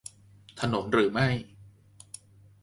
[0.59, 1.27] ถนนหรือไม่